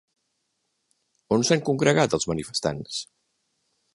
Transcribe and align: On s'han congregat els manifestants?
On 1.37 1.43
s'han 1.49 1.61
congregat 1.69 2.17
els 2.19 2.27
manifestants? 2.33 2.97